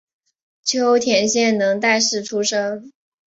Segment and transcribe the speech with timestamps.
[0.63, 2.91] 秋田县能代市出身。